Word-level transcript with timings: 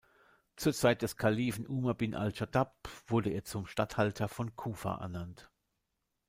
Zur 0.55 0.73
Zeit 0.73 1.03
des 1.03 1.15
Kalifen 1.15 1.67
ʿUmar 1.67 1.91
ibn 1.91 2.15
al-Chattāb 2.15 2.71
wurde 3.05 3.29
er 3.29 3.43
zum 3.45 3.67
Statthalter 3.67 4.27
von 4.29 4.55
Kufa 4.55 4.95
ernannt. 4.95 5.51